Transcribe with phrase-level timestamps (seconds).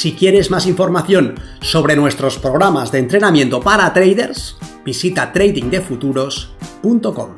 [0.00, 7.36] Si quieres más información sobre nuestros programas de entrenamiento para traders, visita tradingdefuturos.com.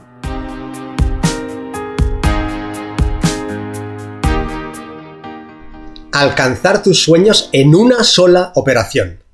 [6.12, 9.24] Alcanzar tus sueños en una sola operación.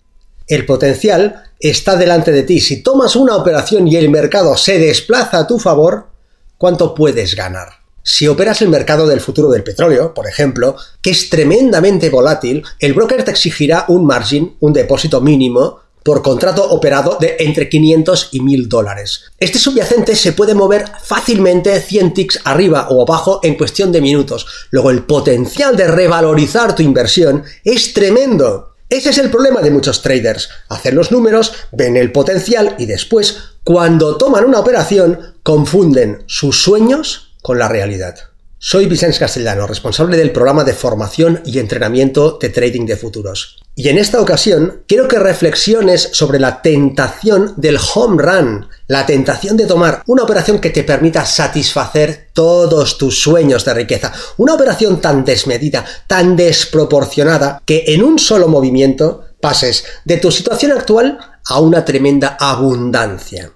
[0.47, 2.61] El potencial está delante de ti.
[2.61, 6.09] Si tomas una operación y el mercado se desplaza a tu favor,
[6.57, 7.78] ¿cuánto puedes ganar?
[8.11, 12.95] Si operas el mercado del futuro del petróleo, por ejemplo, que es tremendamente volátil, el
[12.95, 18.41] broker te exigirá un margin, un depósito mínimo, por contrato operado de entre 500 y
[18.41, 19.25] 1000 dólares.
[19.39, 24.47] Este subyacente se puede mover fácilmente 100 ticks arriba o abajo en cuestión de minutos.
[24.71, 28.75] Luego el potencial de revalorizar tu inversión es tremendo.
[28.89, 30.49] Ese es el problema de muchos traders.
[30.71, 37.28] Hacen los números, ven el potencial y después, cuando toman una operación, confunden sus sueños
[37.49, 38.15] con la realidad.
[38.59, 43.57] Soy Vicente Castellano, responsable del programa de formación y entrenamiento de trading de futuros.
[43.75, 49.57] Y en esta ocasión quiero que reflexiones sobre la tentación del home run, la tentación
[49.57, 55.01] de tomar una operación que te permita satisfacer todos tus sueños de riqueza, una operación
[55.01, 61.61] tan desmedida, tan desproporcionada, que en un solo movimiento pases de tu situación actual a
[61.61, 63.53] una tremenda abundancia.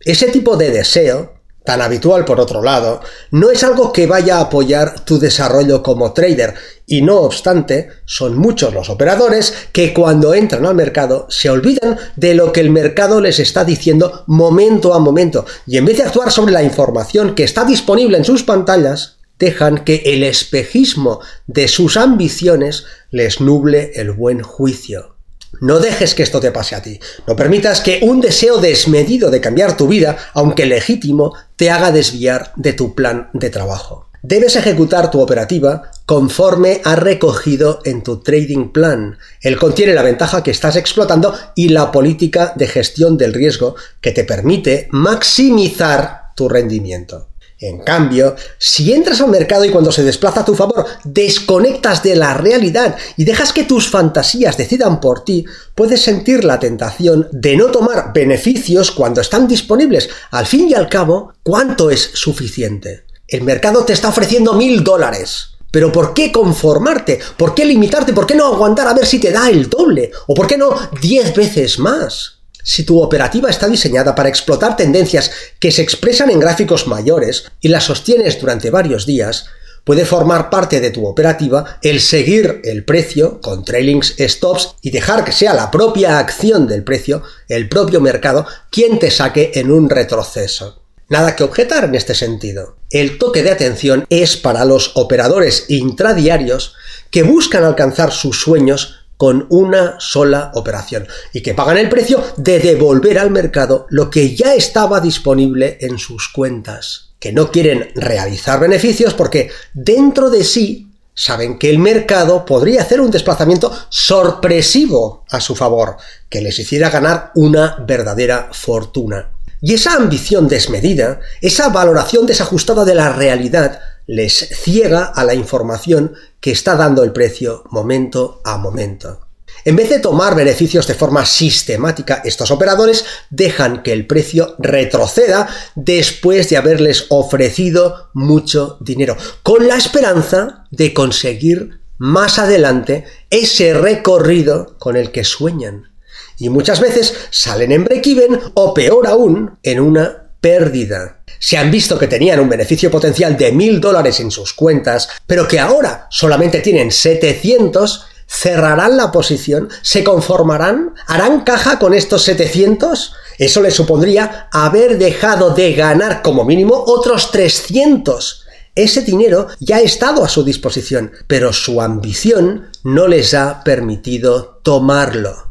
[0.00, 1.33] Ese tipo de deseo
[1.64, 6.12] tan habitual por otro lado, no es algo que vaya a apoyar tu desarrollo como
[6.12, 6.54] trader
[6.86, 12.34] y no obstante, son muchos los operadores que cuando entran al mercado se olvidan de
[12.34, 16.30] lo que el mercado les está diciendo momento a momento y en vez de actuar
[16.30, 21.96] sobre la información que está disponible en sus pantallas, dejan que el espejismo de sus
[21.96, 25.13] ambiciones les nuble el buen juicio.
[25.60, 26.98] No dejes que esto te pase a ti.
[27.26, 32.52] No permitas que un deseo desmedido de cambiar tu vida, aunque legítimo, te haga desviar
[32.56, 34.08] de tu plan de trabajo.
[34.22, 39.18] Debes ejecutar tu operativa conforme ha recogido en tu trading plan.
[39.42, 44.12] Él contiene la ventaja que estás explotando y la política de gestión del riesgo que
[44.12, 47.28] te permite maximizar tu rendimiento.
[47.60, 52.16] En cambio, si entras al mercado y cuando se desplaza a tu favor desconectas de
[52.16, 55.44] la realidad y dejas que tus fantasías decidan por ti,
[55.74, 60.08] puedes sentir la tentación de no tomar beneficios cuando están disponibles.
[60.32, 63.04] Al fin y al cabo, ¿cuánto es suficiente?
[63.28, 65.50] El mercado te está ofreciendo mil dólares.
[65.70, 67.18] Pero ¿por qué conformarte?
[67.36, 68.12] ¿Por qué limitarte?
[68.12, 70.10] ¿Por qué no aguantar a ver si te da el doble?
[70.26, 72.43] ¿O por qué no diez veces más?
[72.66, 75.30] Si tu operativa está diseñada para explotar tendencias
[75.60, 79.44] que se expresan en gráficos mayores y las sostienes durante varios días,
[79.84, 85.24] puede formar parte de tu operativa el seguir el precio con trailings stops y dejar
[85.24, 89.90] que sea la propia acción del precio, el propio mercado, quien te saque en un
[89.90, 90.80] retroceso.
[91.10, 92.76] Nada que objetar en este sentido.
[92.88, 96.74] El toque de atención es para los operadores intradiarios
[97.10, 102.60] que buscan alcanzar sus sueños con una sola operación y que pagan el precio de
[102.60, 108.60] devolver al mercado lo que ya estaba disponible en sus cuentas, que no quieren realizar
[108.60, 115.40] beneficios porque dentro de sí saben que el mercado podría hacer un desplazamiento sorpresivo a
[115.40, 115.96] su favor,
[116.28, 119.30] que les hiciera ganar una verdadera fortuna.
[119.62, 126.14] Y esa ambición desmedida, esa valoración desajustada de la realidad, les ciega a la información
[126.40, 129.20] que está dando el precio momento a momento.
[129.64, 135.48] En vez de tomar beneficios de forma sistemática, estos operadores dejan que el precio retroceda
[135.74, 144.76] después de haberles ofrecido mucho dinero, con la esperanza de conseguir más adelante ese recorrido
[144.78, 145.92] con el que sueñan.
[146.38, 151.20] Y muchas veces salen en break-even o peor aún, en una pérdida.
[151.38, 155.48] Se han visto que tenían un beneficio potencial de mil dólares en sus cuentas, pero
[155.48, 163.14] que ahora solamente tienen 700, cerrarán la posición, se conformarán, harán caja con estos 700.
[163.38, 168.44] Eso les supondría haber dejado de ganar como mínimo otros 300.
[168.74, 174.60] Ese dinero ya ha estado a su disposición, pero su ambición no les ha permitido
[174.62, 175.48] tomarlo.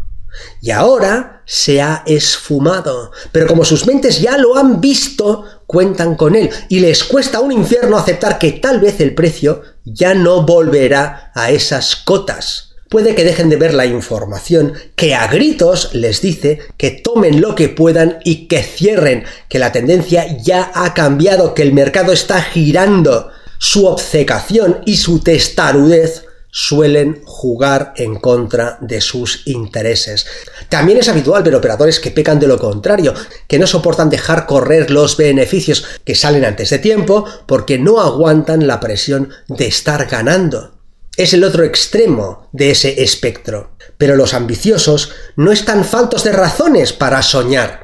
[0.61, 3.11] Y ahora se ha esfumado.
[3.31, 7.51] Pero como sus mentes ya lo han visto, cuentan con él y les cuesta un
[7.51, 12.69] infierno aceptar que tal vez el precio ya no volverá a esas cotas.
[12.89, 17.55] puede que dejen de ver la información que a gritos les dice que tomen lo
[17.55, 22.39] que puedan y que cierren, que la tendencia ya ha cambiado, que el mercado está
[22.43, 23.31] girando.
[23.57, 30.27] Su obcecación y su testarudez suelen jugar en contra de sus intereses.
[30.69, 33.15] También es habitual ver operadores que pecan de lo contrario,
[33.47, 38.67] que no soportan dejar correr los beneficios que salen antes de tiempo porque no aguantan
[38.67, 40.75] la presión de estar ganando.
[41.17, 43.71] Es el otro extremo de ese espectro.
[43.97, 47.82] Pero los ambiciosos no están faltos de razones para soñar.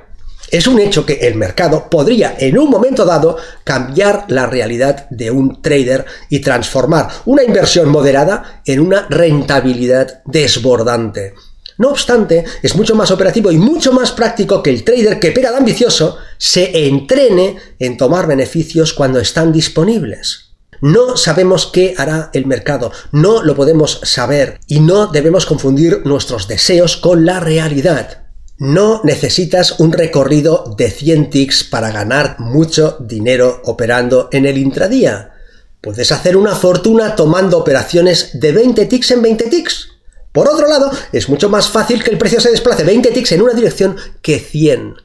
[0.52, 5.30] Es un hecho que el mercado podría en un momento dado cambiar la realidad de
[5.30, 11.34] un trader y transformar una inversión moderada en una rentabilidad desbordante.
[11.78, 15.52] No obstante, es mucho más operativo y mucho más práctico que el trader que pega
[15.52, 20.50] de ambicioso se entrene en tomar beneficios cuando están disponibles.
[20.82, 26.48] No sabemos qué hará el mercado, no lo podemos saber y no debemos confundir nuestros
[26.48, 28.29] deseos con la realidad.
[28.60, 35.32] No necesitas un recorrido de 100 ticks para ganar mucho dinero operando en el intradía.
[35.80, 39.92] Puedes hacer una fortuna tomando operaciones de 20 ticks en 20 ticks.
[40.34, 43.44] Por otro lado, es mucho más fácil que el precio se desplace 20 ticks en
[43.44, 44.96] una dirección que 100.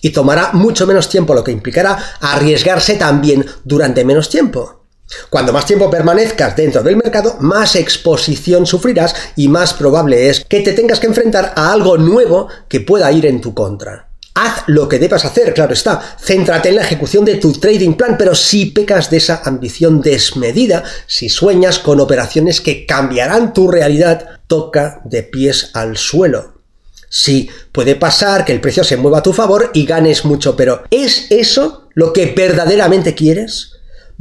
[0.00, 4.81] Y tomará mucho menos tiempo, lo que implicará arriesgarse también durante menos tiempo.
[5.30, 10.60] Cuando más tiempo permanezcas dentro del mercado, más exposición sufrirás y más probable es que
[10.60, 14.08] te tengas que enfrentar a algo nuevo que pueda ir en tu contra.
[14.34, 16.16] Haz lo que debas hacer, claro está.
[16.18, 20.84] Céntrate en la ejecución de tu trading plan, pero si pecas de esa ambición desmedida,
[21.06, 26.62] si sueñas con operaciones que cambiarán tu realidad, toca de pies al suelo.
[27.10, 30.84] Sí, puede pasar que el precio se mueva a tu favor y ganes mucho, pero
[30.90, 33.71] ¿es eso lo que verdaderamente quieres?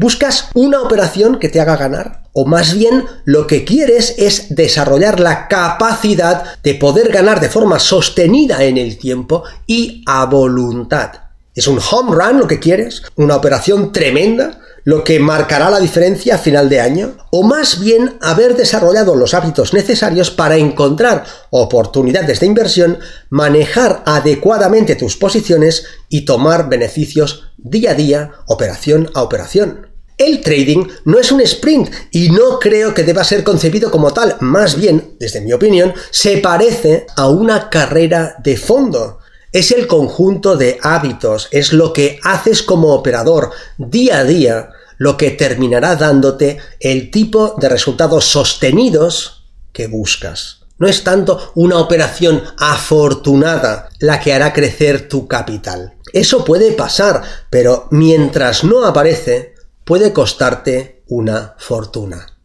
[0.01, 2.23] ¿Buscas una operación que te haga ganar?
[2.33, 7.77] O más bien lo que quieres es desarrollar la capacidad de poder ganar de forma
[7.77, 11.11] sostenida en el tiempo y a voluntad.
[11.53, 13.03] ¿Es un home run lo que quieres?
[13.15, 14.59] ¿Una operación tremenda?
[14.85, 17.17] ¿Lo que marcará la diferencia a final de año?
[17.29, 22.97] ¿O más bien haber desarrollado los hábitos necesarios para encontrar oportunidades de inversión,
[23.29, 29.90] manejar adecuadamente tus posiciones y tomar beneficios día a día, operación a operación?
[30.21, 34.37] El trading no es un sprint y no creo que deba ser concebido como tal,
[34.39, 39.17] más bien, desde mi opinión, se parece a una carrera de fondo.
[39.51, 44.69] Es el conjunto de hábitos, es lo que haces como operador día a día,
[44.99, 50.59] lo que terminará dándote el tipo de resultados sostenidos que buscas.
[50.77, 55.95] No es tanto una operación afortunada la que hará crecer tu capital.
[56.13, 59.50] Eso puede pasar, pero mientras no aparece,
[59.83, 62.37] puede costarte una fortuna.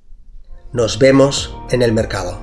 [0.72, 2.38] Nos vemos en el mercado.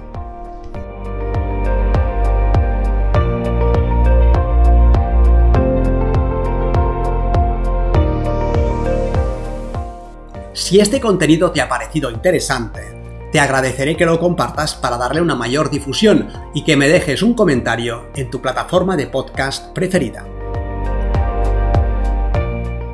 [10.53, 12.81] Si este contenido te ha parecido interesante,
[13.31, 17.33] te agradeceré que lo compartas para darle una mayor difusión y que me dejes un
[17.33, 20.32] comentario en tu plataforma de podcast preferida.